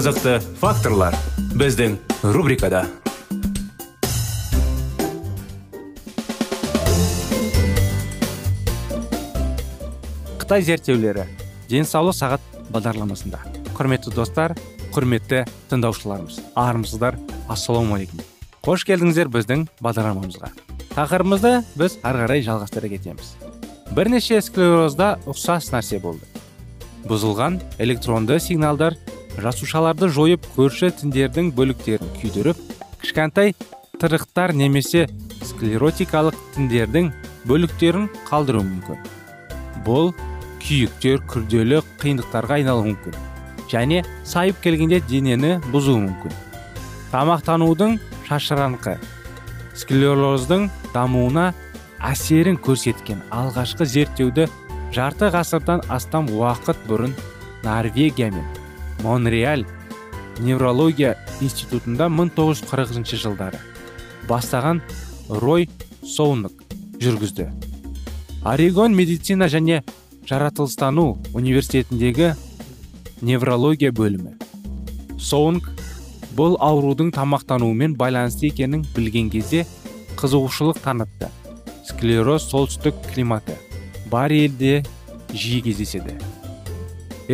[0.00, 1.12] Қызықты факторлар
[1.60, 1.98] біздің
[2.32, 2.86] рубрикада.
[10.40, 11.26] Қытай зерттеулері
[11.68, 13.42] денсаулық сағат бағдарламасында.
[13.76, 14.56] Құрметті достар
[14.96, 17.20] құрметті тыңдаушыларымыз армысыздар
[17.52, 18.24] ассалаумағалейкум
[18.64, 20.54] қош келдіңіздер біздің бағдарламамызға.
[20.96, 23.36] Тақырыбымызды біз ары қарай жалғастыра кетеміз.
[23.92, 26.24] Бірнеше склерозда ұқсас нәрсе болды.
[27.04, 28.96] Бұзылған электронды сигналдар
[29.44, 32.60] жасушаларды жойып көрші тіндердің бөліктерін күйдіріп
[33.02, 33.54] кішкентай
[34.00, 35.06] тырықтар немесе
[35.44, 37.10] склеротикалық тіндердің
[37.48, 39.00] бөліктерін қалдыруы мүмкін.
[39.86, 40.12] Бұл
[40.60, 43.18] күйіктер күрделі қиындықтарға айналуы мүмкін
[43.70, 46.36] және сайып келгенде денені бұзуы мүмкін.
[47.12, 48.96] Тамақтанудың шашыраңқы
[49.80, 51.50] склероздың дамуына
[52.04, 54.48] әсерін көрсеткен алғашқы зерттеуді
[54.94, 57.14] жарты ғасырдан астам уақыт бұрын
[57.64, 58.59] норвегия мен
[59.04, 59.66] монреаль
[60.40, 63.60] неврология институтында 1940 жылдары
[64.28, 64.80] бастаған
[65.28, 65.68] рой
[66.04, 66.52] соунық
[67.00, 67.50] жүргізді.
[68.44, 69.82] Орегон медицина және
[70.28, 72.34] жаратылыстану университетіндегі
[73.20, 74.36] неврология бөлімі.
[75.20, 75.68] Соунг
[76.36, 79.66] бұл аурудың тамақтануымен байланысты екенін білген кезде
[80.20, 81.28] қызығушылық танытты.
[81.88, 83.58] Склероз солтүстік климаты
[84.10, 84.84] бар елде
[85.32, 86.16] жиі кездеседі.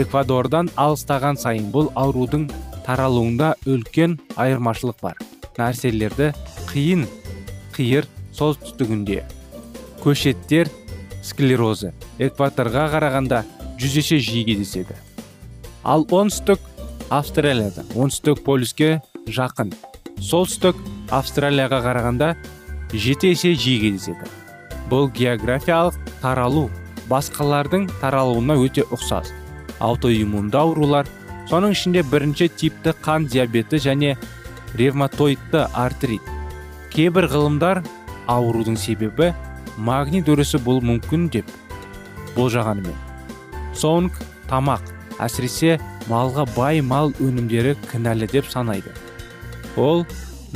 [0.03, 2.49] Эквадордан алыстаған сайын бұл аурудың
[2.87, 5.17] таралуында үлкен айырмашылық бар.
[5.57, 6.33] Нәрселерді
[6.69, 7.07] қиын
[7.77, 8.07] қиыр
[8.37, 9.23] солтүстігінде
[10.05, 10.69] көшеттер
[11.25, 11.93] склерозы.
[12.23, 13.43] Экваторға қарағанда
[13.81, 14.97] жүз есе жиі кездеседі.
[15.83, 16.61] Ал оңтүстік
[17.11, 19.73] австралияда оңтүстік полюске жақын.
[20.21, 20.79] Солтүстік
[21.15, 22.35] австралияға қарағанда
[22.93, 24.29] жеті есе жиі кездеседі.
[24.91, 26.69] Бұл географиялық таралу
[27.11, 29.33] басқалардың таралуына өте ұқсас.
[29.81, 31.11] Аутоиммунды аурулар
[31.51, 34.17] соның ішінде бірінші типті қан диабеті және
[34.81, 36.33] ревматоидты артрит
[36.95, 37.83] кейбір ғылымдар
[38.27, 39.33] аурудың себебі
[39.77, 41.51] магний дөрісі болуы мүмкін деп
[42.37, 42.97] болжағанымен
[43.75, 44.21] сонг
[44.51, 45.77] тамақ әсіресе
[46.11, 48.93] малға бай мал өнімдері кінәлі деп санайды.
[49.77, 50.05] Ол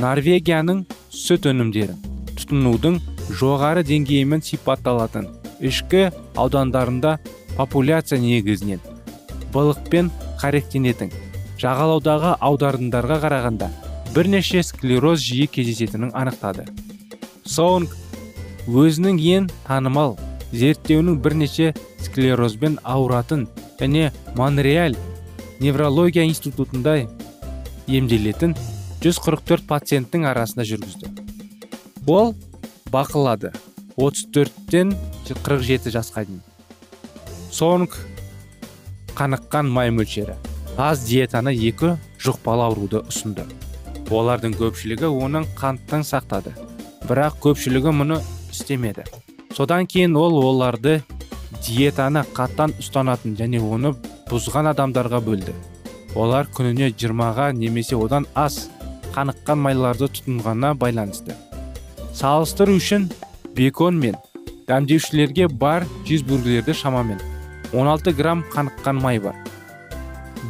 [0.01, 1.99] норвегияның сүт өнімдерін
[2.37, 2.99] тұтынудың
[3.41, 5.27] жоғары деңгейімен сипатталатын
[5.61, 7.17] ішкі аудандарында
[7.57, 8.79] популяция негізінен.
[9.53, 10.09] Былықпен
[10.41, 11.11] қоректенетін
[11.61, 13.69] жағалаудағы аудардындарға қарағанда
[14.15, 16.65] бірнеше склероз жиі кездесетінін анықтады.
[17.45, 17.93] Соунг
[18.67, 20.17] өзінің ең танымал
[20.51, 21.71] зерттеуінің бірнеше
[22.03, 23.47] склерозбен ауыратын
[23.79, 24.97] және монреаль
[25.59, 26.97] неврология институтында
[27.87, 28.55] емделетін
[29.01, 31.09] 144 пациенттің арасында жүргізді.
[32.07, 32.35] Ол
[32.91, 33.53] бақылады.
[33.97, 34.95] 34-тен
[35.27, 36.41] 47 жасқа дейін.
[37.51, 37.97] Сонг
[39.17, 40.35] қаныққан май мөлшері.
[40.77, 43.45] Аз диетаны екі жұқпалы ауруды ұсынды.
[44.11, 46.53] Олардың көпшілігі оның қанттың сақтады.
[47.07, 48.19] Бірақ көпшілігі мұны
[48.51, 49.05] істемеді.
[49.55, 51.01] Содан кейін ол оларды
[51.65, 53.93] диетаны қаттан ұстанатын және оны
[54.29, 55.55] бұзған адамдарға бөлді.
[56.15, 58.69] Олар күніне жиырмаға немесе одан аз
[59.15, 61.35] қаныққан майларды тұтынғанына байланысты.
[62.13, 63.09] Салыстыру үшін
[63.55, 64.15] бекон мен
[64.67, 67.19] дәмдеушілерге бар чизбургерлерде шамамен
[67.73, 69.35] 16 грамм қаныққан май бар.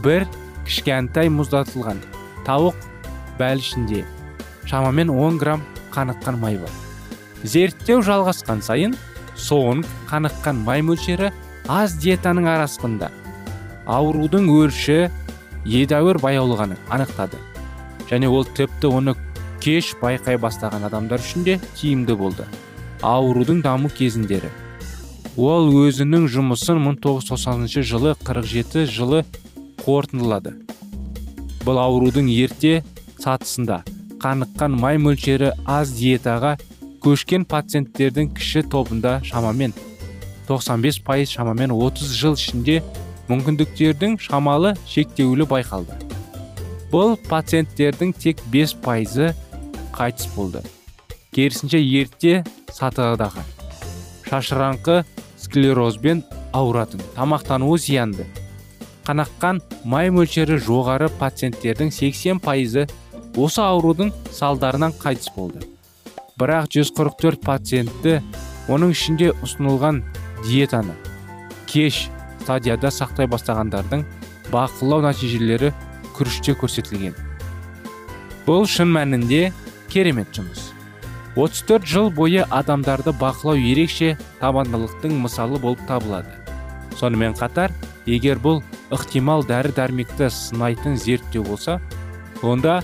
[0.04, 0.26] Бір
[0.66, 2.00] кішкентай мұздатылған
[2.48, 2.78] тауық
[3.38, 4.04] бәлішінде
[4.70, 6.72] шамамен 10 грамм қаныққан май бар.
[7.44, 8.96] Зерттеу жалғасқан сайын
[9.38, 11.32] соң қаныққан май мөлшері
[11.70, 13.12] аз диетаның арасында.
[13.86, 15.12] Аурудың өрші
[15.66, 17.38] едәуір баяулығаны анықтады.
[18.10, 19.16] Және ол тіпті оны
[19.62, 22.46] кеш байқай бастаған адамдар үшін де тиімді болды.
[23.02, 24.50] Аурудың даму кезіндері.
[25.40, 29.22] Ол өзінің жұмысын 1990 жылы 47 жылы
[29.80, 30.58] қорытындылады.
[31.64, 32.82] Бұл аурудың ерте
[33.22, 33.82] сатысында
[34.22, 36.58] қаныққан май мөлшері аз диетаға
[37.02, 39.74] көшкен пациенттердің кіші тобында шамамен
[40.50, 42.82] 95 пайыз шамамен 30 жыл ішінде
[43.30, 45.96] мүмкіндіктердің шамалы шектеулі байқалды.
[46.92, 49.32] Бұл пациенттердің тек 5 пайызы
[49.96, 50.60] қайтыс болды.
[51.32, 52.44] Керісінше ерте
[52.76, 53.46] сатыдағы
[54.28, 55.02] шашыраңқы
[55.52, 56.24] склерозбен
[56.56, 58.26] ауыратын тамақтануы зиянды.
[59.04, 62.86] Қанаққан май мөлшері жоғары пациенттердің 80 пайызы
[63.36, 65.66] осы аурудың салдарынан қайтыс болды.
[66.40, 68.22] Бірақ 144 пациентті
[68.72, 70.02] оның ішінде ұсынылған
[70.46, 70.96] диетаны
[71.68, 72.08] кеш
[72.46, 74.06] стадияда сақтай бастағандардың
[74.54, 75.74] бақылау нәтижелері
[76.16, 77.18] күріште көрсетілген.
[78.48, 79.50] Бұл шын мәнінде
[79.92, 80.71] керемет жұмыс.
[81.36, 86.34] 34 жыл бойы адамдарды бақылау ерекше табандылықтың мысалы болып табылады.
[87.00, 87.72] Сонымен қатар
[88.06, 88.60] егер бұл
[88.92, 91.80] ықтимал дәрі дәрмекті сынайтын зерттеу болса
[92.44, 92.82] онда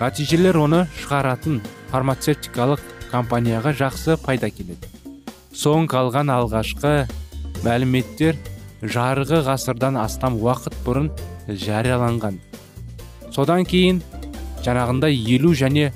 [0.00, 4.90] нәтижелер оны шығаратын фармацевтикалық компанияға жақсы пайда келеді.
[5.56, 7.08] Соң қалған алғашқы
[7.64, 8.36] мәліметтер
[8.82, 11.08] жарығы ғасырдан астам уақыт бұрын
[11.48, 12.36] жарияланған.
[13.32, 14.02] Содан кейін
[14.66, 15.88] жаңағындай елу және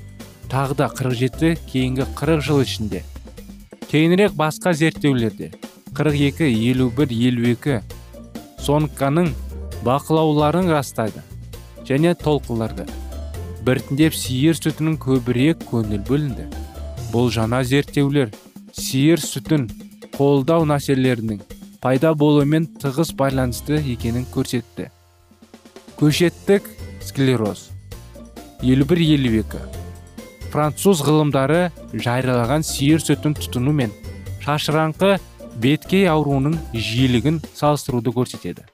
[0.53, 3.01] тағы да 47 кейінгі 40 жыл ішінде.
[3.89, 5.49] Кейінірек басқа зерттеулерде
[5.97, 7.81] 42 51 52
[8.61, 9.33] сонканың
[9.87, 11.25] бақылауларын растайды
[11.89, 12.85] және толқыларды
[13.65, 16.47] біртіндеп сиыр сүтінің көбірек көңіл бөлінді.
[17.13, 18.33] Бұл жаңа зерттеулер
[18.77, 19.69] сиыр сүтін
[20.17, 21.41] қолдау мәселелерінің
[21.81, 24.91] пайда болуымен тығыз байланысты екенін көрсетті.
[26.01, 26.69] Көшеттік
[27.05, 27.71] склероз
[28.63, 29.82] 51-52
[30.53, 33.93] француз ғылымдары жариялаған сиыр сүтін тұтыну мен
[34.45, 35.17] шашыраңқы
[35.63, 38.67] беткей ауруының жиілігін салыстыруды көрсетеді.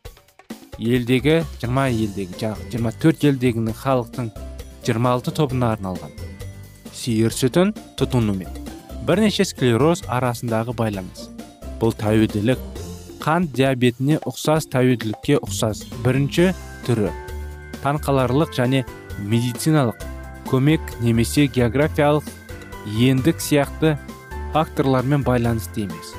[0.78, 4.32] Елдегі 20 елдегі 24 елдегінің халықтың
[4.86, 6.14] 26 тобына арналған
[6.94, 8.50] сиыр сүтін тұтынумен
[9.06, 11.28] бірнеше склероз арасындағы байланыс.
[11.80, 12.60] Бұл тәуелділік
[13.22, 16.50] қант диабетіне ұқсас тәуелділікке ұқсас бірінші
[16.86, 17.10] түрі.
[17.82, 18.84] Таңқаларлық және
[19.30, 20.17] медициналық
[20.48, 22.28] көмек немесе географиялық
[22.88, 23.96] ендік сияқты
[24.54, 26.14] факторлармен байланысты емес.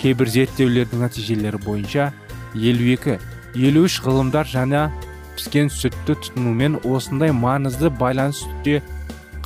[0.00, 2.08] Кейбір зерттеулердің нәтижелері бойынша
[2.54, 4.88] 52-53 ғылымдар жаңа
[5.36, 8.80] піскен сүтті тұтынумен осындай маңызды байланыс сүтте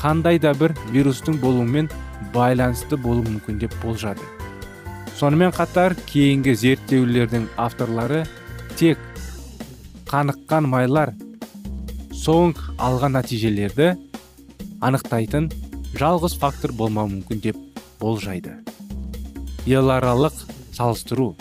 [0.00, 1.90] қандай да бір вирустың болуымен
[2.32, 4.24] байланысты болуы мүмкін деп болжады.
[5.18, 8.24] Сонымен қатар кейінгі зерттеулердің авторлары
[8.78, 8.98] тек
[10.08, 11.12] қаныққан майлар
[12.24, 13.92] соң алған нәтижелерді
[14.84, 15.48] анықтайтын
[15.96, 17.58] жалғыз фактор болмауы мүмкін деп
[18.00, 18.58] болжайды.
[19.64, 20.36] Еларалық
[20.76, 21.32] салыстыру.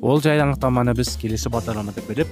[0.00, 2.30] Ол жайлы анықтаманы біз келесі бағдарламада біліп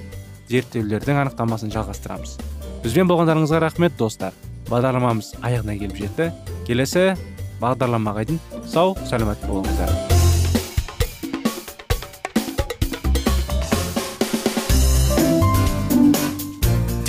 [0.49, 2.37] зерттеулердің анықтамасын жалғастырамыз.
[2.85, 4.33] Бізбен болғандарыңызға рахмет достар.
[4.69, 6.31] Бағдарламамыз аяғына келіп жетті.
[6.69, 7.11] Келесі
[7.59, 8.39] бағдарламаға дейін
[8.69, 9.93] сау саламат болыңыздар.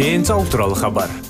[0.01, 1.30] Денсаулық туралы хабар.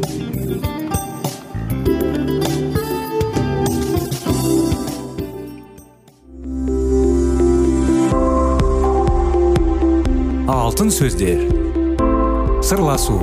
[10.71, 11.41] Алтын сөздер.
[12.63, 13.17] Сырласу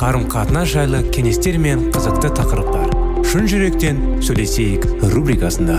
[0.00, 2.94] қарым қатынас жайлы кеңестер мен қызықты тақырыптар.
[3.28, 5.76] Шын жүректен сөйлесейік рубрикасында.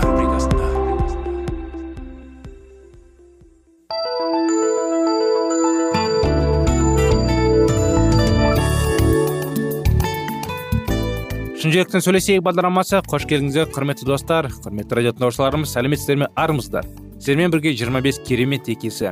[11.58, 13.02] Шын жүректен сөйлесейік бағдарламасы.
[13.10, 14.52] Қош келдіңіздер құрметті достар.
[14.62, 16.32] Құрметті радио тыңдаушыларымыз сәлеметсіздер ме?
[16.38, 16.86] Армысыздар.
[17.18, 19.10] Сіздермен бірге 25 керемет текесі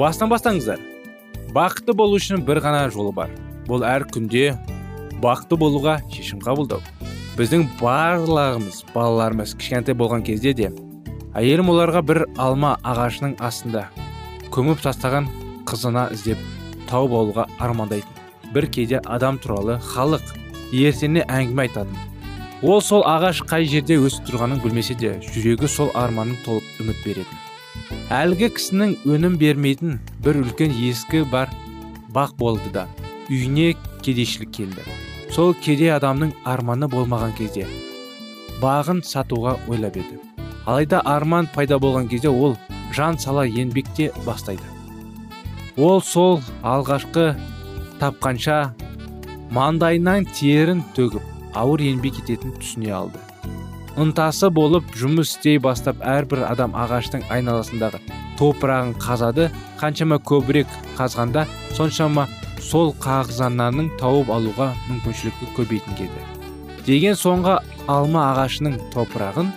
[0.00, 0.80] бастан бастаңыздар.
[1.52, 3.32] Бақытты болу үшін бір ғана жолы бар.
[3.66, 4.54] Бұл әр күнде
[5.20, 6.80] бақытты болуға шешім қабылдау.
[7.36, 10.70] Біздің барлығымыз балаларымыз кішкентай болған кезде де
[11.36, 13.84] әйелім оларға бір алма ағашының астында
[14.54, 15.28] көміп тастаған
[15.68, 16.40] қызына іздеп
[16.88, 18.16] тауып алуға армандайтын.
[18.54, 20.32] Бір кейде адам туралы халық
[20.72, 22.00] ертеңіне әңгіме айтатын.
[22.64, 27.49] Ол сол ағаш қай жерде өсіп тұрғанын білмесе де жүрегі сол арманын толып үміт беретін.
[28.10, 31.52] Әлгі кісінің өнім бермейтін бір үлкен ескі бар
[32.14, 32.86] бақ болды да
[33.30, 34.82] үйіне кедейшілік келді.
[35.30, 37.68] Сол кедей адамның арманы болмаған кезде
[38.60, 40.18] бағын сатуға ойлап еді.
[40.66, 42.56] Алайда арман пайда болған кезде ол
[42.92, 44.66] жан сала еңбекте бастайды.
[45.76, 47.32] Ол сол алғашқы
[48.02, 48.72] тапқанша
[49.54, 53.22] маңдайынан терін төгіп ауыр еңбек ететінін түсіне алды.
[53.98, 58.00] Ынтасы болып жұмыс істей бастап әрбір адам ағаштың айналасындағы
[58.38, 59.48] топырағын қазады.
[59.80, 60.68] Қаншама көбірек
[60.98, 62.26] қазғанда соншама
[62.60, 66.24] сол қағзананың тауып алуға мүмкіншілігі көбейтін еді.
[66.86, 69.50] Деген соңғы алма ағашының топырағын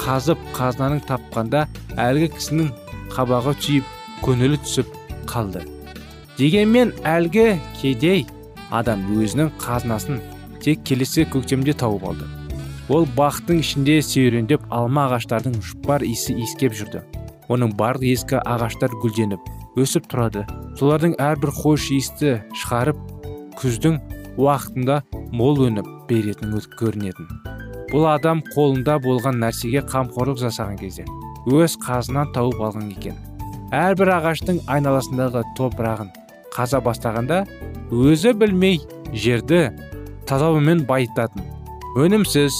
[0.00, 1.66] қазып қазынаның тапқанда
[2.00, 2.72] әлгі кісінің
[3.14, 3.94] қабағы түйіп
[4.24, 4.92] көңілі түсіп
[5.30, 5.64] қалды.
[6.38, 8.26] Дегенмен әлгі кедей
[8.70, 10.20] адам өзінің қазынасын
[10.62, 12.39] тек келесі көктемде тауып алды.
[12.90, 17.04] Ол бақтың ішінде серуендеп алма ағаштардың жұпар иісі иіскеп жүрді.
[17.50, 19.46] Оның барлық ескі ағаштар гүлденіп
[19.78, 20.42] өсіп тұрады.
[20.78, 22.98] Солардың әрбір хош иісті шығарып
[23.60, 24.00] күздің
[24.42, 24.96] уақытында
[25.30, 27.30] мол өніп беретін көрінетін.
[27.92, 31.06] Бұл адам қолында болған нәрсеге қамқорлық жасаған кезде
[31.46, 33.14] өз қазынан тауып алған екен.
[33.70, 36.10] Әрбір ағаштың айналасындағы топырағын
[36.56, 37.44] қаза бастағанда
[37.94, 38.82] өзі білмей
[39.14, 39.68] жерді
[40.26, 41.59] тазалаумен байытатын
[41.98, 42.54] өнімсіз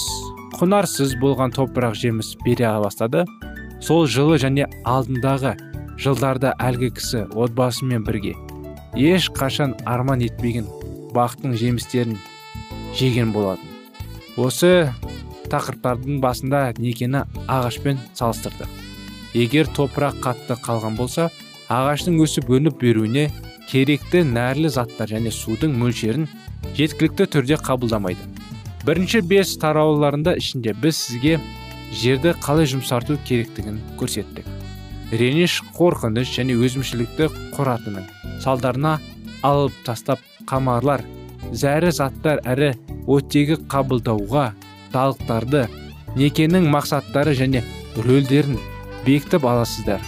[0.58, 3.22] құнарсыз болған топырақ жеміс бере бастады.
[3.80, 5.54] Сол жылы және алдындағы
[6.02, 8.34] жылдарда әлгі кісі отбасымен бірге
[8.99, 10.66] еш қашан арман етпеген
[11.14, 12.18] бақтың жемістерін
[12.99, 13.70] жеген болатын.
[14.37, 14.90] Осы
[15.46, 18.66] тақырыптардың басында некені ағашпен салыстырды.
[19.32, 21.30] Егер топырақ қатты қалған болса
[21.70, 23.30] ағаштың өсіп өніп беруіне
[23.70, 26.26] керекті нәрлі заттар және судың мөлшерін
[26.75, 28.39] жеткілікті түрде қабылдамайды.
[28.87, 31.38] Бірінші бес тарауларында ішінде біз сізге
[31.92, 34.46] жерді қалай жұмсарту керектігін көрсеттік.
[35.12, 38.06] Реніш қорқыныш және өзімшілікті құратынын
[38.44, 38.99] салдарына
[39.42, 41.04] алып тастап қамарлар
[41.52, 42.72] зәрі заттар әрі
[43.10, 44.50] оттегі қабылдауға
[44.94, 45.66] далықтарды
[46.16, 47.64] некенің мақсаттары және
[47.96, 48.58] рөлдерін
[49.06, 50.00] бекітіп аласыздар.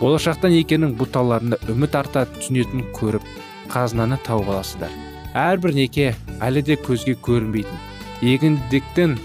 [0.00, 3.24] Болашақта некенің бұталарында үміт арта түсінетін көріп
[3.72, 4.92] қазынаны тауып аласыздар.
[5.36, 7.95] Әрбір неке әлі де көзге көрінбейтін.
[8.24, 9.16] Егіндіктің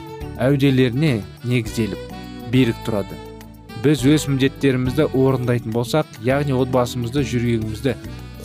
[0.42, 2.16] әуделеріне негізделіп
[2.52, 3.18] берік тұрады.
[3.82, 7.96] Біз өз міндеттерімізді орындайтын болсақ яғни отбасымызды жүрегімізді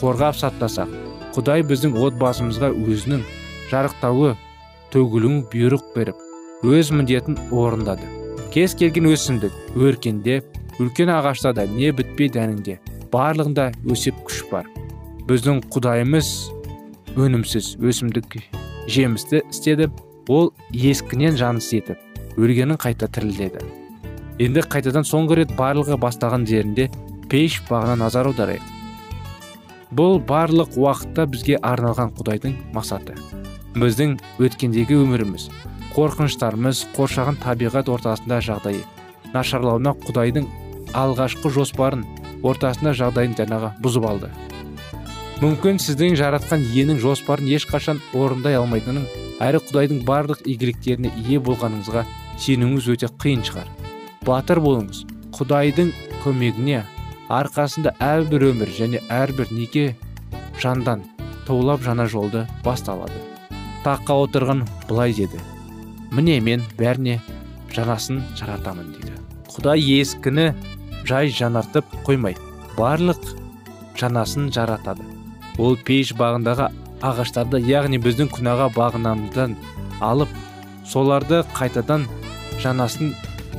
[0.01, 0.93] қорғап сақтасақ
[1.35, 3.25] құдай біздің отбасымызға өзінің
[3.71, 4.33] жарықтауы
[4.93, 6.23] төгілуін бұйрық беріп
[6.65, 8.07] өз міндетін орындады.
[8.53, 12.79] Кез келген өсімдік өркендеп үлкен ағашта да не бітпей дәніңде
[13.13, 14.65] барлығында өсеп күш бар.
[15.29, 16.31] Біздің құдайымыз
[17.19, 18.39] өнімсіз өсімдік
[18.89, 19.91] жемісті істеді.
[20.27, 23.63] Ол ескінен жаныс етіп өлгенін қайта тірілдеді.
[24.43, 26.89] Енді қайтадан соңғы рет барлығы бастаған жерінде
[27.31, 28.61] пеш бағына назар аударайық.
[29.97, 33.15] Бұл барлық уақытта бізге арналған құдайдың мақсаты.
[33.77, 35.47] Біздің өткендегі өміріміз
[35.95, 38.83] қорқыныштарымыз қоршаған табиғат ортасында жағдайы
[39.33, 40.45] нашарлауына құдайдың
[40.97, 42.03] алғашқы жоспарын
[42.45, 44.29] ортасында жағдайын жаңағы бұзып алды.
[45.37, 49.03] Мүмкін сіздің жаратқан иенің жоспарын ешқашан орындай алмайтынын
[49.43, 52.05] әрі құдайдың барлық игіліктеріне ие болғаныңызға
[52.41, 53.67] сенуіңіз өте қиын шығар.
[54.25, 55.03] Батыр болыңыз.
[55.37, 55.91] Құдайдың
[56.23, 56.79] көмегіне
[57.29, 59.85] арқасында әрбір өмір және әрбір неке
[60.57, 61.03] жандан
[61.45, 63.21] тоулап жаңа жолды басталады.
[63.85, 65.37] Таққа отырған былай деді.
[66.09, 67.19] Міне мен бәріне
[67.75, 69.13] жанасын жаратамын дейді
[69.53, 70.51] құдай ескіні
[71.05, 72.37] жай жанартып қоймай
[72.77, 73.21] барлық
[73.97, 75.16] жанасын жаратады.
[75.57, 76.69] Ол пейіш бағындағы
[77.05, 79.55] ағаштарды яғни біздің күнәға бағынамыздан
[80.01, 80.31] алып
[80.85, 82.07] соларды қайтадан
[82.61, 83.13] жанасын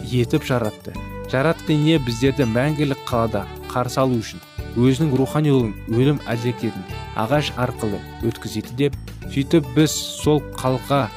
[0.09, 0.95] етіп жаратты.
[1.31, 4.40] Жаратты не біздерді мәңгілік қалада қарсы алу үшін
[4.78, 6.87] өзінің рухани жолын өлім әділеттетін
[7.21, 8.97] ағаш арқылы өткізеді деп
[9.28, 11.09] сөйтіп біз сол қалқа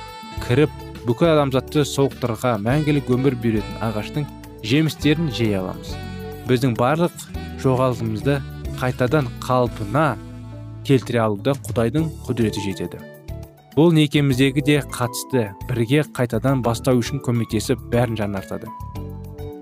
[0.43, 0.73] кіріп
[1.05, 4.27] бүкіл адамзатты соқтырға мәңгілік өмір беретін ағаштың
[4.67, 5.95] жемістерін жей аламыз.
[6.49, 7.15] Біздің барлық
[7.63, 8.41] жоғалтымызды
[8.81, 10.17] қайтадан қалпына
[10.87, 13.01] келтіре алуда құдайдың құдіреті жетеді.
[13.75, 18.71] Бұл некеміздегі де қатысты бірге қайтадан бастау үшін көмектесіп бәрін жаңартады.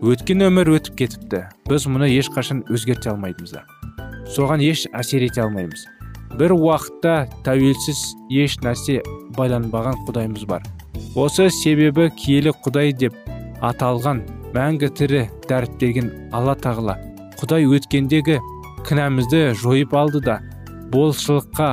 [0.01, 1.43] Өткен өмір өтіп кетіпті.
[1.69, 3.59] Біз мұны ешқашан өзгерте алмаймыз
[4.29, 5.85] соған еш әсер ете алмаймыз.
[6.37, 7.13] Бір уақытта
[7.45, 8.99] тәуелсіз еш нәрсе
[9.37, 10.65] байланбаған құдайымыз бар.
[11.17, 13.15] Осы себебі киелі құдай деп
[13.65, 14.21] аталған
[14.53, 16.95] мәңгі тірі дәріптеген алла тағала
[17.41, 18.37] құдай өткендегі
[18.87, 20.37] кінәмізді жойып алды да
[20.93, 21.69] болшылыққа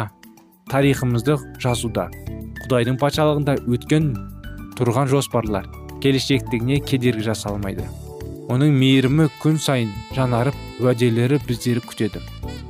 [0.70, 2.08] тарихымызды жазуда.
[2.64, 4.10] Құдайдың патшалығында өткен
[4.76, 5.68] тұрған жоспарлар
[6.02, 7.86] келешектігіне кедергі жасалмайды.
[8.52, 12.20] Оның мейірімі күн сайын жанарып уәделері біздері күтеді.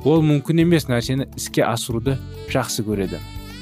[0.07, 2.15] Ол мүмкін емес нәрсені іске асыруды
[2.53, 3.19] жақсы көреді.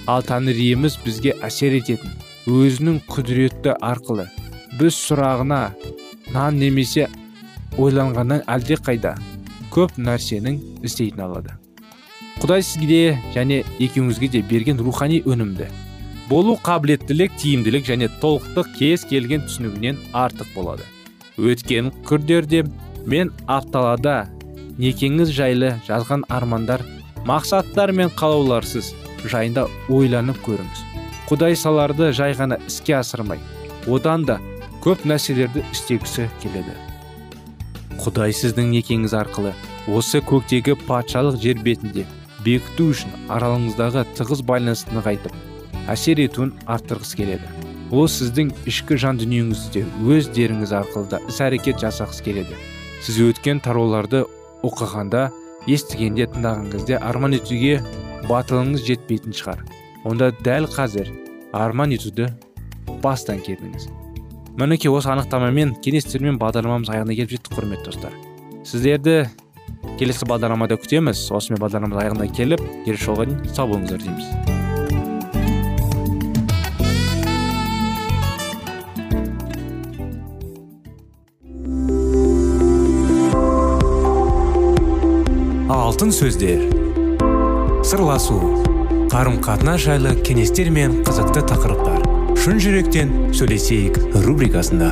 [0.08, 2.14] Ал тәңір бізге әсер ететін
[2.46, 4.28] өзінің құдіреті арқылы
[4.78, 5.62] біз сұрағына
[6.36, 7.08] нан немесе
[7.82, 9.16] ойланғаннан әлде қайда
[9.74, 11.65] көп нәрсенің істейтін алады.
[12.42, 15.70] Құдай сізге және екеуіңізге де берген рухани өнімді.
[16.30, 20.84] Болу қабілеттілік тиімділік және толықтық кез келген түсінігінен артық болады.
[21.38, 22.64] Өткен күрдерде
[23.06, 24.26] мен апталада
[24.82, 26.84] некеңіз жайлы жазған армандар
[27.26, 28.92] мақсаттар мен қалауларсыз
[29.26, 30.82] жайында ойланып көріңіз.
[31.30, 33.40] Құдай саларды жай ғана іске асырмай
[33.88, 34.40] одан да
[34.84, 36.76] көп нәрселерді істегісі келеді.
[38.02, 39.56] Құдай сіздің некеңіз арқылы
[39.88, 42.06] осы көктегі патшалық жер бетінде
[42.46, 45.34] бекіту үшін аралыңыздағы тығыз байланысты нығайтып
[45.92, 47.50] әсер етуін арттырғысы келеді.
[47.94, 49.84] Ол сіздің ішкі жан дүниеңізде
[50.16, 52.58] өз деріңіз арқылы да іс әрекет жасағысы келеді.
[53.06, 54.24] Сіз өткен тарауларды
[54.66, 55.28] оқығанда
[55.70, 57.78] естігенде тыңдаған кезде арман етуге
[58.30, 59.62] батылыңыз жетпейтін шығар.
[60.06, 61.14] Онда дәл қазір
[61.54, 62.32] арман етуді
[63.04, 63.90] бастан кетіңіз
[64.56, 68.14] мінекей осы анықтамамен кеңестермен бағдарламамыз аяғына келіп жеттік құрметті достар.
[68.64, 69.26] Сіздерді
[70.00, 71.28] келесі бағдарламада күтеміз.
[71.36, 74.28] Осымен бағдарламамыз аяғына келіп келесі жолға дейін сау болыңыздар дейміз.
[85.72, 86.66] Алтын сөздер.
[87.86, 88.36] Сырласу.
[89.14, 92.04] Қарым қатынас жайлы кеңестер мен қызықты тақырыптар.
[92.36, 94.92] Шын жүректен сөйлесейік рубрикасында.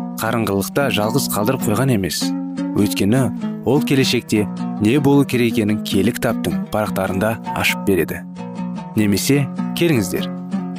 [0.21, 2.21] қарыңғылықта жалғыз қалдырып қойған емес.
[2.77, 3.21] Өйткені
[3.65, 4.45] ол келешекте
[4.81, 8.21] не болу керек екенін кітаптың парақтарында ашып береді.
[8.95, 9.47] Немесе
[9.79, 10.29] келіңіздер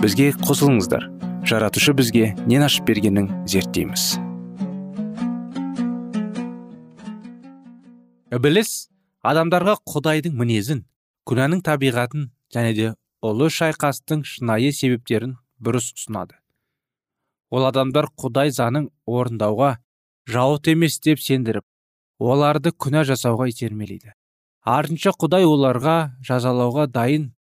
[0.02, 1.08] бізге қосылыңыздар.
[1.46, 4.18] Жаратушы бізге нен ашып бергенін зерттейміз.
[8.32, 8.70] Ібіліс
[9.26, 10.84] адамдарға құдайдың мінезін
[11.28, 16.41] күнәнің табиғатын және де ұлы шайқастың шынайы себептерін бұрыс ұсынады.
[17.52, 19.74] Ол адамдар құдай заңын орындауға
[20.32, 21.66] жауыт емес деп сендіріп
[22.22, 24.14] оларды күнә жасауға итермелейді.
[24.62, 27.32] Артынша құдай оларға жазалауға дайын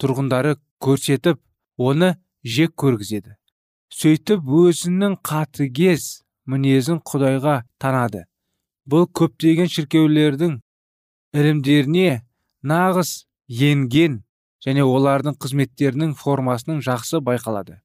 [0.00, 1.40] тұрғындары көрсетіп
[1.76, 2.14] оны
[2.46, 3.34] жек көргізеді.
[3.90, 8.24] Сөйтіп өзінің қатыгез мінезін құдайға танады.
[8.86, 10.60] Бұл көптеген шіркеулердің
[11.34, 12.22] ілімдеріне
[12.62, 13.12] нағыз
[13.50, 14.22] енген
[14.64, 17.80] және олардың қызметтерінің формасының жақсы байқалады.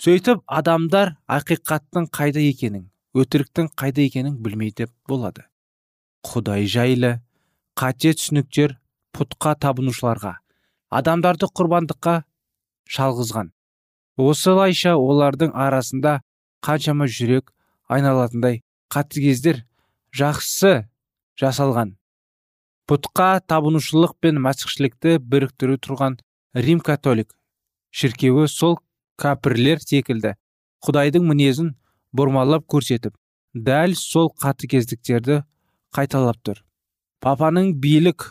[0.00, 2.86] Сөйтіп адамдар ақиқаттың қайда екенін
[3.20, 5.44] өтіріктің қайда екенін білмейді болады.
[6.24, 7.10] Құдай жайлы
[7.76, 8.78] қате түсініктер
[9.12, 10.32] пұтқа табынушыларға
[10.88, 12.16] адамдарды құрбандыққа
[12.96, 13.52] шалғызған.
[14.16, 16.16] Осылайша олардың арасында
[16.64, 17.52] қаншама жүрек
[17.92, 19.66] айналатындай қатыгездер
[20.16, 20.86] жақсы
[21.36, 21.98] жасалған.
[22.88, 26.22] Пұтқа табынушылық пен мәсіхшілікті біріктіру тұрған
[26.56, 27.36] рим католик
[27.92, 28.80] шіркеуі сол
[29.20, 30.34] кәпірлер секілді.
[30.86, 31.74] Құдайдың мінезін
[32.16, 33.14] бұрмалап көрсетіп
[33.54, 35.42] дәл сол қатыгездіктерді
[35.96, 36.62] қайталап тұр.
[37.20, 38.30] Папаның билік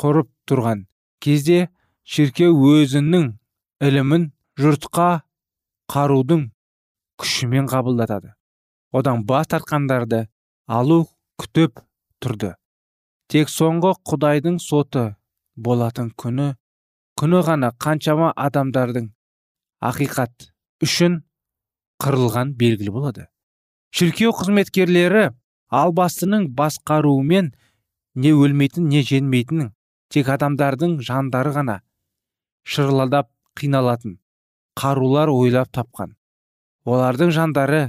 [0.00, 0.86] құрып тұрған
[1.20, 1.68] кезде
[2.08, 3.26] шіркеу өзінің
[3.84, 5.10] ілімін жұртқа
[5.92, 6.48] қарудың
[7.20, 8.32] күшімен қабылдатады.
[8.92, 10.24] Одан бас тартқандарды
[10.66, 11.04] алу
[11.40, 11.82] күтіп
[12.22, 12.54] тұрды.
[13.30, 15.04] Тек соңғы құдайдың соты
[15.54, 16.54] болатын күні
[17.20, 19.10] күні ғана қаншама адамдардың
[19.80, 20.50] ақиқат
[20.84, 21.20] үшін
[22.00, 23.26] қырылған белгілі болады.
[23.90, 25.30] Шіркеу қызметкерлері
[25.70, 27.52] албастының басқаруымен
[28.14, 29.72] не өлмейтін не женбейтінін
[30.10, 31.80] тек адамдардың жандары ғана
[32.64, 34.18] шырладап қиналатын
[34.78, 36.14] қарулар ойлап тапқан.
[36.86, 37.82] Олардың жандары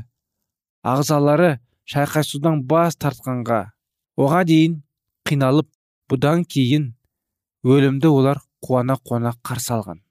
[0.84, 1.60] ағзалары
[1.92, 3.62] шайқасудан бас тартқанға
[4.18, 4.78] оған дейін
[5.30, 5.70] қиналып
[6.12, 6.92] бұдан кейін
[7.64, 10.02] өлімді олар қуана қуана қарсы алған.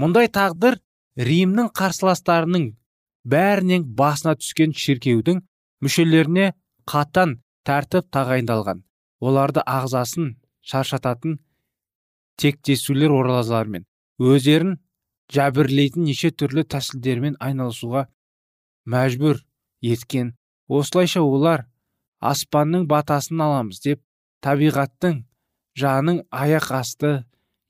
[0.00, 0.78] Мұндай тағдыр
[1.18, 2.68] римнің қарсыластарының
[3.30, 5.40] бәрінен басына түскен шіркеудің
[5.84, 6.52] мүшелеріне
[6.90, 8.82] қатан тәртіп тағайындалған.
[9.24, 11.38] Оларды ағзасын шаршататын
[12.40, 13.86] тектесулер оразалармен
[14.18, 14.78] өздерін
[15.32, 18.06] жәбірлейтін неше түрлі тәсілдермен айналысуға
[18.90, 19.40] мәжбүр
[19.82, 20.34] еткен.
[20.68, 21.66] Осылайша олар
[22.20, 24.02] аспанның батасын аламыз деп
[24.44, 25.22] табиғаттың
[25.78, 27.12] жаның аяқ асты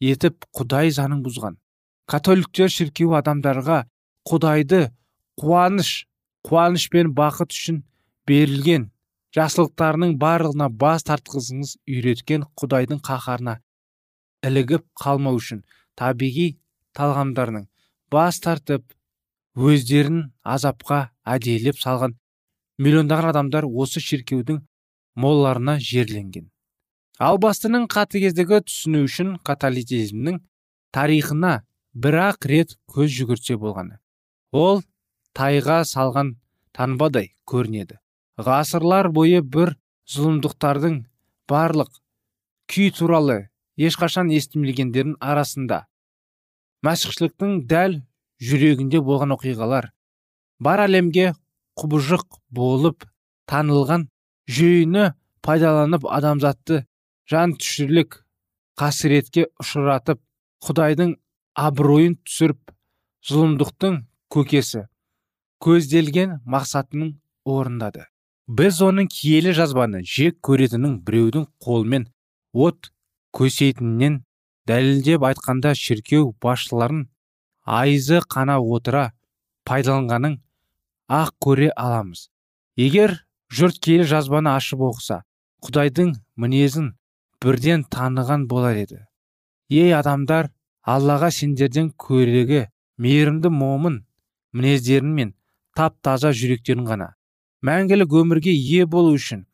[0.00, 1.59] етіп құдай заңын бұзған.
[2.11, 3.85] Католиктер шіркеу адамдарға
[4.29, 4.81] құдайды
[5.40, 5.93] қуаныш
[6.47, 7.83] қуаныш пен бақыт үшін
[8.29, 8.90] берілген
[9.37, 13.59] жақсылықтарының барлығына бас тартқызыңыз үйреткен құдайдың қаһарына
[14.47, 15.62] ілігіп қалмау үшін.
[15.99, 16.47] Табиғи
[16.99, 17.67] талғамдарының
[18.12, 18.95] бас тартып
[19.55, 21.01] өздерін азапқа
[21.35, 22.17] әдейілеп салған
[22.83, 24.61] миллиондаған адамдар осы шіркеудің
[25.14, 26.51] молларына жерленген.
[27.23, 30.40] Албастының қатыгездігі түсіну үшін католицизмнің
[30.95, 31.61] тарихына
[31.94, 33.98] бір ақ рет көз жүгіртсе болғаны.
[34.52, 34.83] Ол
[35.35, 36.35] тайға салған
[36.74, 37.98] танбадай көрінеді.
[38.38, 39.76] Ғасырлар бойы бір
[40.11, 41.04] зұлымдықтардың
[41.48, 41.90] барлық
[42.70, 43.38] күй туралы
[43.80, 45.85] ешқашан естімегендердің арасында
[46.87, 47.98] мәсіхшіліктің дәл
[48.44, 49.90] жүрегінде болған оқиғалар
[50.64, 51.33] бар әлемге
[51.80, 53.07] құбыжық болып
[53.50, 54.09] танылған
[54.50, 55.11] жүйені
[55.44, 56.85] пайдаланып адамзатты
[57.30, 58.20] жан түшірлік
[58.80, 60.20] қасіретке ұшыратып
[60.64, 61.16] құдайдың
[61.55, 62.73] абыройын түсіріп
[63.29, 64.01] зұлымдықтың
[64.35, 64.85] көкесі
[65.64, 67.14] көзделген мақсатының
[67.45, 68.09] орындады.
[68.49, 72.09] Біз оның киелі жазбаны жек көретінін біреудің қолымен
[72.53, 72.90] от
[73.38, 74.19] көсейтінінен
[74.69, 77.07] дәлелдеп айтқанда шіркеу басшыларын
[77.64, 79.12] айызы қана отыра
[79.64, 80.40] пайдаланғанын
[81.09, 82.29] ақ көре аламыз.
[82.77, 83.17] Егер
[83.55, 85.23] жұрт киелі жазбаны ашып оқыса
[85.64, 86.93] құдайдың мінезін
[87.40, 89.07] бірден таныған болар еді.
[89.69, 90.51] Ей адамдар
[90.92, 92.66] аллаға сендерден көрегі
[93.05, 94.01] мейірімді момын
[94.57, 95.33] мінездерің мен
[95.79, 97.09] тап таза жүректерін ғана
[97.68, 99.47] мәңгілік өмірге ие болу үшін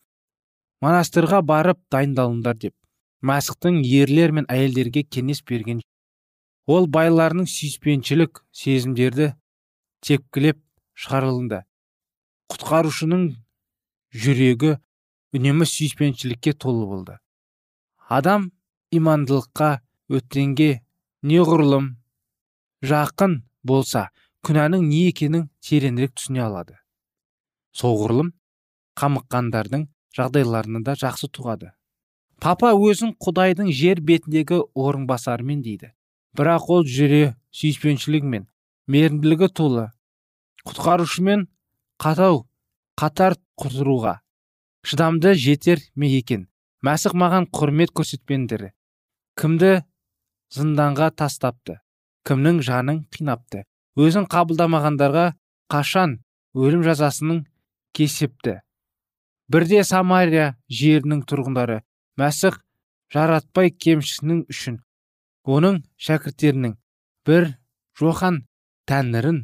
[0.85, 2.75] монастырға барып дайындалыңдар деп
[3.31, 5.83] мәсіхтің ерлер мен әйелдерге кеңес берген
[6.67, 9.33] ол байларының сүйіспеншілік сезімдерді
[10.07, 10.61] тепкілеп
[11.05, 11.63] шығарылды
[12.51, 13.27] құтқарушының
[14.11, 14.77] жүрегі
[15.37, 17.19] үнемі сүйіспеншілікке толы болды.
[18.09, 18.51] Адам
[18.91, 19.71] имандылыққа
[20.11, 20.71] өткенге
[21.27, 21.91] неғұрлым
[22.87, 24.09] жақын болса
[24.47, 26.79] күнәнің не екенін тереңірек түсіне алады.
[27.77, 28.33] Соғұрлым
[29.01, 31.75] қамыққандардың жағдайларына да жақсы туғады
[32.41, 35.93] папа өзін құдайдың жер бетіндегі орынбасарымен дейді.
[36.37, 38.47] Бірақ ол жүре сүйіспеншілігімен
[38.91, 39.89] мейірімділігі толы
[40.65, 41.47] құтқарушымен
[42.01, 42.45] қатау
[43.01, 44.21] қатар құртыруға
[44.87, 46.47] шыдамды жетер ме екен?
[46.81, 48.71] Мәсіх маған құрмет көрсетпеңдер.
[49.37, 49.83] Кімді
[50.55, 51.81] зынданға тастапты.
[52.27, 53.65] Кімнің жанын қинапты.
[53.99, 55.31] Өзін қабылдамағандарға
[55.71, 56.19] қашан
[56.55, 57.45] өлім жазасының
[57.95, 58.61] кесепті
[59.51, 61.81] бірде самария жерінің тұрғындары
[62.21, 62.61] мәсіх
[63.15, 64.79] жаратпай кемшінің үшін
[65.57, 66.77] оның шәкірттерінің
[67.27, 67.49] бір
[67.99, 68.43] жохан
[68.91, 69.41] тәңірін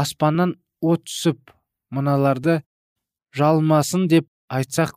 [0.00, 1.54] аспаннан от түсіп
[1.94, 2.60] мыналарды
[3.38, 4.26] жалмасын деп
[4.58, 4.96] айтсақ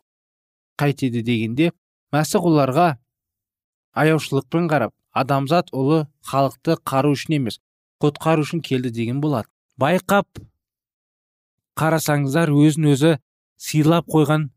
[0.81, 1.71] қайтеді дегенде
[2.13, 2.89] мәсіх оларға
[3.97, 7.59] аяушылықпен қарап адамзат ұлы халықты қару үшін емес
[8.03, 9.49] құтқару үшін келді деген болады
[9.81, 10.41] байқап
[11.77, 13.13] қарасаңыздар өзін өзі
[13.61, 14.49] сыйлап қойған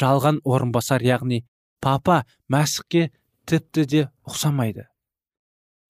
[0.00, 1.42] жалған орынбасар яғни
[1.82, 3.10] папа мәсіхке
[3.46, 4.86] тіпті де ұқсамайды.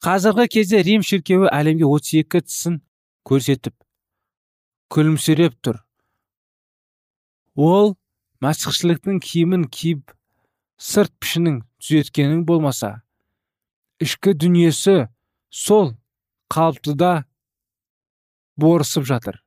[0.03, 2.81] Қазіргі кезде рим шіркеуі әлемге 32 тісін
[3.29, 3.77] көрсетіп
[4.93, 5.79] күлімсіреп тұр.
[7.55, 7.95] Ол
[8.43, 10.17] мәсіхшіліктің киімін киіп
[10.81, 13.03] сырт пішінін түзеткенің болмаса
[14.03, 15.07] ішкі дүниесі
[15.51, 15.93] сол
[16.53, 17.25] қалыптыда
[18.61, 19.39] борысып жатыр.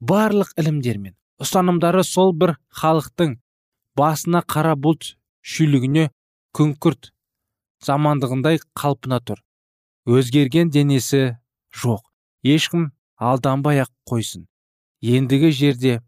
[0.00, 3.38] Барлық ілімдер мен ұстанымдары сол бір халықтың
[3.98, 6.10] басына қара бұлт шүйлігіне
[6.56, 7.10] күңкірт
[7.84, 9.40] замандығындай қалпына тұр.
[10.08, 11.36] Өзгерген денесі
[11.72, 12.04] жоқ.
[12.44, 14.46] Ешкім алданбай ақ қойсын.
[15.00, 16.00] Ендігі жерде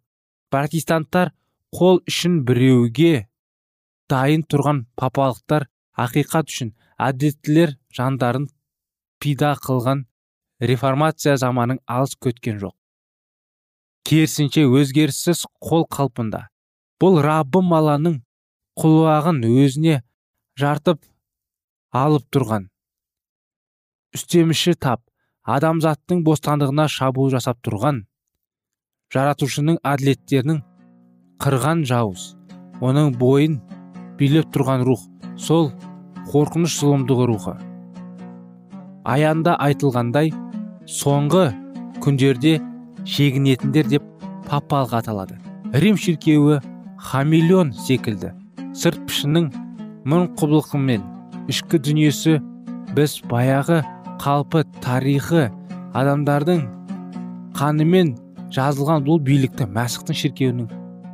[0.53, 1.33] протестанттар
[1.73, 3.29] қол үшін біреуге
[4.13, 8.47] дайын тұрған папалықтар ақиқат үшін әділеттілер жандарын
[9.23, 10.05] пида қылған
[10.63, 12.75] реформация заманын алыс көткен жоқ.
[14.07, 16.49] Керісінше өзгеріссіз қол қалпында.
[17.03, 18.21] Бұл раббым алланың
[18.79, 20.03] құлағын өзіне
[20.59, 21.03] жартып
[21.93, 22.69] алып тұрған.
[24.15, 25.03] Үстеміші тап
[25.43, 28.05] адамзаттың бостандығына шабуыл жасап тұрған.
[29.13, 30.61] Жаратушының әділеттерінің
[31.43, 32.33] қырған жауыз
[32.83, 33.59] оның бойын
[34.19, 35.03] билеп тұрған рух
[35.37, 35.71] сол
[36.31, 37.55] қорқыныш зұлымдығы рухы.
[39.05, 40.31] Аянда айтылғандай
[40.87, 41.49] соңғы
[42.05, 42.59] күндерде
[43.05, 44.07] шегінетіндер деп
[44.49, 45.39] папалық аталады.
[45.73, 46.61] Рим шіркеуі
[46.99, 48.33] хамелеон секілді.
[48.75, 49.49] Сырт пішіннің
[50.07, 51.03] мың құбылқымен.
[51.51, 52.39] Ішкі дүниесі
[52.95, 53.81] біз баяғы
[54.23, 55.49] қалпы тарихы
[55.99, 56.63] адамдардың
[57.59, 58.15] қанымен
[58.55, 60.71] жазылған бұл билікті мәсіхтің шіркеуінің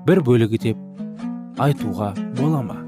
[0.09, 2.88] бір бөлігі деп айтуға бола ма?